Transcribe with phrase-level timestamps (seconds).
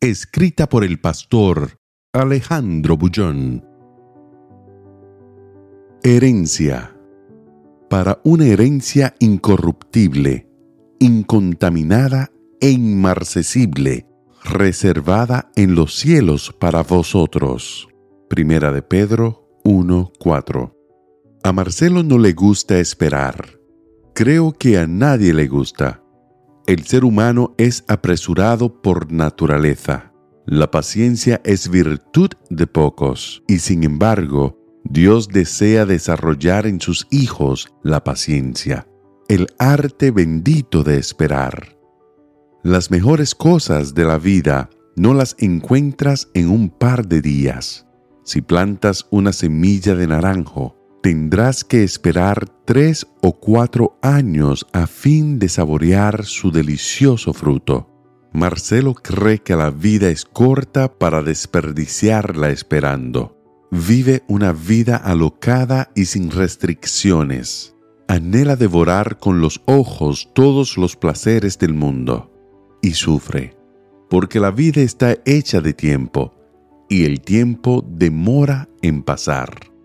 [0.00, 1.80] Escrita por el pastor
[2.12, 3.66] Alejandro Bullón.
[6.04, 6.96] Herencia.
[7.90, 10.48] Para una herencia incorruptible,
[11.00, 14.06] incontaminada e inmarcesible,
[14.44, 17.88] reservada en los cielos para vosotros.
[18.30, 20.76] Primera de Pedro 1:4.
[21.42, 23.58] A Marcelo no le gusta esperar.
[24.14, 26.04] Creo que a nadie le gusta.
[26.68, 30.12] El ser humano es apresurado por naturaleza.
[30.44, 37.72] La paciencia es virtud de pocos, y sin embargo, Dios desea desarrollar en sus hijos
[37.82, 38.86] la paciencia,
[39.28, 41.78] el arte bendito de esperar.
[42.62, 47.86] Las mejores cosas de la vida no las encuentras en un par de días.
[48.24, 50.77] Si plantas una semilla de naranjo,
[51.08, 57.88] tendrás que esperar tres o cuatro años a fin de saborear su delicioso fruto.
[58.34, 63.38] Marcelo cree que la vida es corta para desperdiciarla esperando.
[63.70, 67.74] Vive una vida alocada y sin restricciones.
[68.06, 72.30] Anhela devorar con los ojos todos los placeres del mundo.
[72.82, 73.56] Y sufre,
[74.10, 76.34] porque la vida está hecha de tiempo,
[76.90, 79.77] y el tiempo demora en pasar.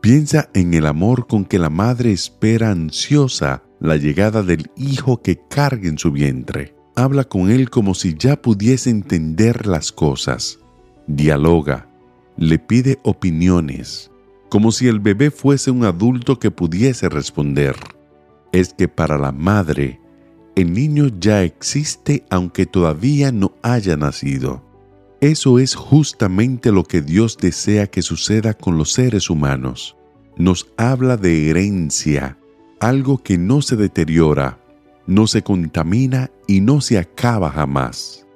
[0.00, 5.40] Piensa en el amor con que la madre espera ansiosa la llegada del hijo que
[5.50, 6.76] carga en su vientre.
[6.94, 10.60] Habla con él como si ya pudiese entender las cosas.
[11.08, 11.88] Dialoga,
[12.36, 14.10] le pide opiniones,
[14.48, 17.74] como si el bebé fuese un adulto que pudiese responder.
[18.52, 20.00] Es que para la madre,
[20.54, 24.67] el niño ya existe aunque todavía no haya nacido.
[25.20, 29.96] Eso es justamente lo que Dios desea que suceda con los seres humanos.
[30.36, 32.38] Nos habla de herencia,
[32.78, 34.60] algo que no se deteriora,
[35.08, 38.26] no se contamina y no se acaba jamás,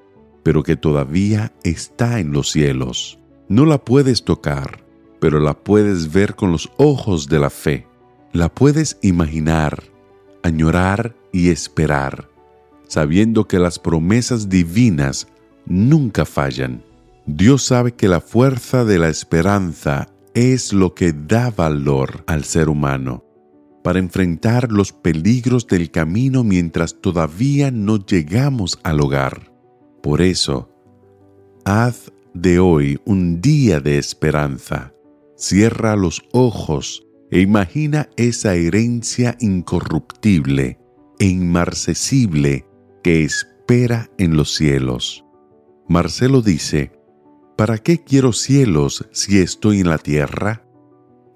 [0.42, 3.16] pero que todavía está en los cielos.
[3.48, 4.84] No la puedes tocar,
[5.20, 7.86] pero la puedes ver con los ojos de la fe.
[8.32, 9.84] La puedes imaginar,
[10.42, 12.28] añorar y esperar,
[12.88, 15.28] sabiendo que las promesas divinas
[15.66, 16.82] nunca fallan.
[17.26, 22.68] Dios sabe que la fuerza de la esperanza es lo que da valor al ser
[22.68, 23.24] humano
[23.82, 29.52] para enfrentar los peligros del camino mientras todavía no llegamos al hogar.
[30.02, 30.70] Por eso,
[31.64, 34.94] haz de hoy un día de esperanza.
[35.36, 40.78] Cierra los ojos e imagina esa herencia incorruptible
[41.18, 42.64] e inmarcesible
[43.02, 45.21] que espera en los cielos.
[45.92, 46.90] Marcelo dice,
[47.54, 50.66] ¿Para qué quiero cielos si estoy en la tierra?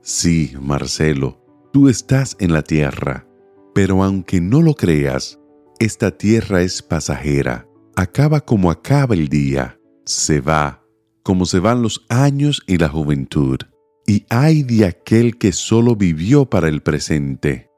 [0.01, 1.45] Sí, Marcelo,
[1.75, 3.29] tú estás en la tierra,
[3.75, 5.39] pero aunque no lo creas,
[5.79, 10.83] esta tierra es pasajera, acaba como acaba el día, se va,
[11.23, 13.59] como se van los años y la juventud.
[14.07, 17.69] Y hay de aquel que solo vivió para el presente.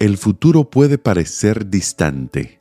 [0.00, 2.60] El futuro puede parecer distante,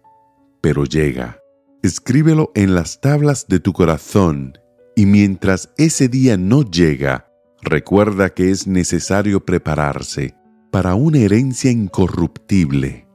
[0.62, 1.43] pero llega.
[1.84, 4.58] Escríbelo en las tablas de tu corazón
[4.96, 7.28] y mientras ese día no llega,
[7.62, 10.34] recuerda que es necesario prepararse
[10.72, 13.06] para una herencia incorruptible,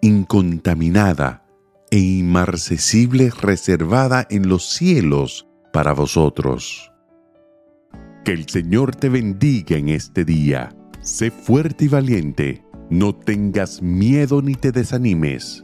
[0.00, 1.44] incontaminada
[1.90, 6.90] e inmarcesible reservada en los cielos para vosotros.
[8.24, 10.74] Que el Señor te bendiga en este día.
[11.02, 12.64] Sé fuerte y valiente.
[12.88, 15.63] No tengas miedo ni te desanimes,